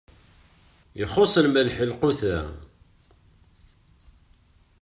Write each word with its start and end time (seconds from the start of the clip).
Ixuṣṣ 1.01 1.33
lmelḥ 1.45 1.77
lqut-a. 1.89 2.37